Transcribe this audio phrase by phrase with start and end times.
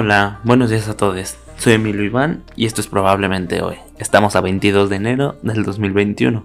[0.00, 1.36] Hola, buenos días a todos.
[1.56, 3.74] Soy Emilio Iván y esto es probablemente hoy.
[3.98, 6.44] Estamos a 22 de enero del 2021.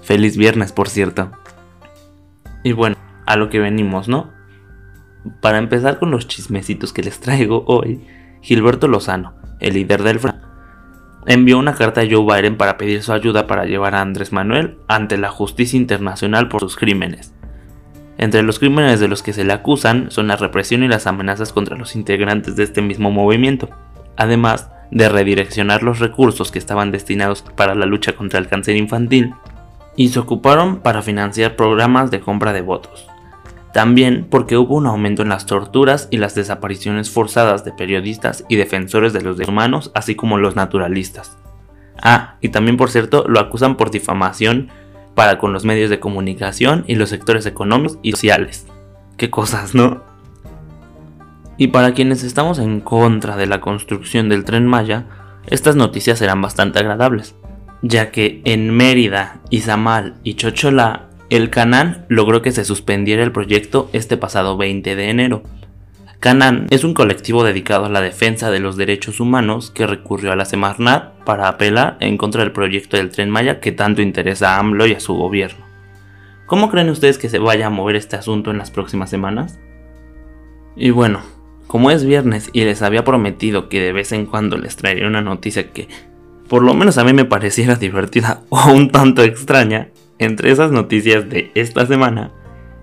[0.00, 1.30] Feliz viernes, por cierto.
[2.64, 2.96] Y bueno,
[3.26, 4.30] a lo que venimos, ¿no?
[5.42, 8.00] Para empezar con los chismecitos que les traigo hoy,
[8.40, 10.40] Gilberto Lozano, el líder del FRA,
[11.26, 14.78] envió una carta a Joe Biden para pedir su ayuda para llevar a Andrés Manuel
[14.88, 17.35] ante la justicia internacional por sus crímenes.
[18.18, 21.52] Entre los crímenes de los que se le acusan son la represión y las amenazas
[21.52, 23.68] contra los integrantes de este mismo movimiento,
[24.16, 29.34] además de redireccionar los recursos que estaban destinados para la lucha contra el cáncer infantil,
[29.96, 33.06] y se ocuparon para financiar programas de compra de votos.
[33.72, 38.56] También porque hubo un aumento en las torturas y las desapariciones forzadas de periodistas y
[38.56, 41.36] defensores de los derechos humanos, así como los naturalistas.
[42.02, 44.68] Ah, y también por cierto lo acusan por difamación
[45.16, 48.66] para con los medios de comunicación y los sectores económicos y sociales.
[49.16, 50.04] Qué cosas, ¿no?
[51.56, 55.06] Y para quienes estamos en contra de la construcción del tren Maya,
[55.46, 57.34] estas noticias serán bastante agradables,
[57.80, 63.88] ya que en Mérida, Izamal y Chocholá, el Canán logró que se suspendiera el proyecto
[63.94, 65.42] este pasado 20 de enero,
[66.20, 70.36] Canan es un colectivo dedicado a la defensa de los derechos humanos que recurrió a
[70.36, 74.58] la Semarnat para apelar en contra del proyecto del tren Maya que tanto interesa a
[74.58, 75.64] AMLO y a su gobierno.
[76.46, 79.58] ¿Cómo creen ustedes que se vaya a mover este asunto en las próximas semanas?
[80.74, 81.20] Y bueno,
[81.66, 85.22] como es viernes y les había prometido que de vez en cuando les traería una
[85.22, 85.88] noticia que
[86.48, 91.28] por lo menos a mí me pareciera divertida o un tanto extraña, entre esas noticias
[91.28, 92.32] de esta semana,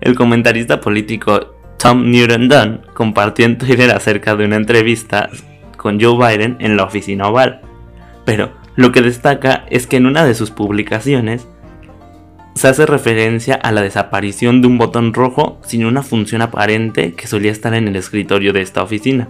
[0.00, 1.53] el comentarista político
[1.84, 5.28] Tom Newton Dunn compartió en Twitter acerca de una entrevista
[5.76, 7.60] con Joe Biden en la oficina oval.
[8.24, 11.46] Pero lo que destaca es que en una de sus publicaciones
[12.54, 17.26] se hace referencia a la desaparición de un botón rojo sin una función aparente que
[17.26, 19.28] solía estar en el escritorio de esta oficina.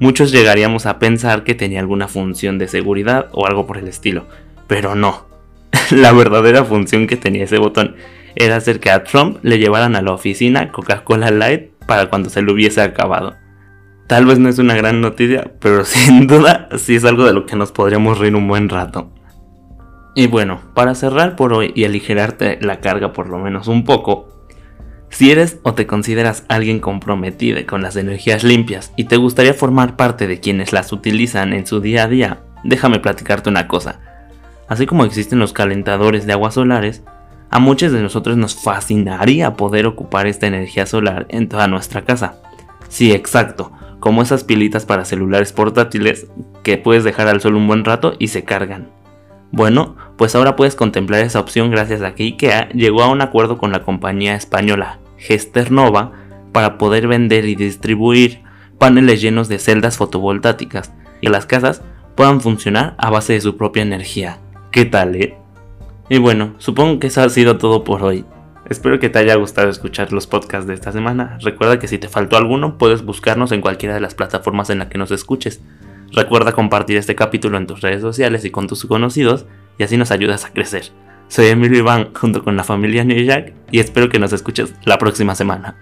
[0.00, 4.26] Muchos llegaríamos a pensar que tenía alguna función de seguridad o algo por el estilo,
[4.66, 5.26] pero no.
[5.92, 7.94] la verdadera función que tenía ese botón
[8.34, 12.40] era hacer que a Trump le llevaran a la oficina Coca-Cola Light para cuando se
[12.40, 13.34] lo hubiese acabado.
[14.06, 17.44] Tal vez no es una gran noticia, pero sin duda sí es algo de lo
[17.44, 19.12] que nos podríamos reír un buen rato.
[20.14, 24.46] Y bueno, para cerrar por hoy y aligerarte la carga por lo menos un poco,
[25.10, 29.94] si eres o te consideras alguien comprometido con las energías limpias y te gustaría formar
[29.94, 34.00] parte de quienes las utilizan en su día a día, déjame platicarte una cosa.
[34.66, 37.02] Así como existen los calentadores de aguas solares,
[37.52, 42.40] a muchos de nosotros nos fascinaría poder ocupar esta energía solar en toda nuestra casa.
[42.88, 46.28] Sí, exacto, como esas pilitas para celulares portátiles
[46.62, 48.88] que puedes dejar al sol un buen rato y se cargan.
[49.50, 53.58] Bueno, pues ahora puedes contemplar esa opción gracias a que IKEA llegó a un acuerdo
[53.58, 56.12] con la compañía española Gesternova
[56.52, 58.40] para poder vender y distribuir
[58.78, 61.82] paneles llenos de celdas fotovoltaicas y las casas
[62.14, 64.38] puedan funcionar a base de su propia energía.
[64.70, 65.41] ¿Qué tal, eh?
[66.12, 68.26] Y bueno, supongo que eso ha sido todo por hoy.
[68.68, 71.38] Espero que te haya gustado escuchar los podcasts de esta semana.
[71.40, 74.88] Recuerda que si te faltó alguno, puedes buscarnos en cualquiera de las plataformas en las
[74.88, 75.62] que nos escuches.
[76.12, 79.46] Recuerda compartir este capítulo en tus redes sociales y con tus conocidos
[79.78, 80.92] y así nos ayudas a crecer.
[81.28, 84.98] Soy Emilio Iván junto con la familia New Jack y espero que nos escuches la
[84.98, 85.76] próxima semana.